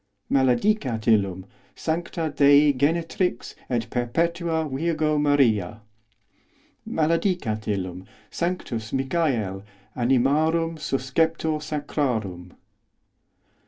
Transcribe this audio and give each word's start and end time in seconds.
os 0.01 0.31
Maledicat 0.35 1.05
illum 1.07 1.45
sancta 1.75 2.33
Dei 2.35 2.73
genetrix 2.73 3.53
et 3.69 3.83
os 3.83 3.85
perpetua 3.85 4.67
Virgo 4.67 5.19
Maria. 5.19 5.81
Maledicat 6.89 7.67
illum 7.67 8.07
sanctus 8.31 8.91
Michael, 8.93 9.63
animarum 9.95 10.75
susceptor 10.79 11.61
sa 11.61 11.75
os 11.77 11.83
crarum. 11.85 12.51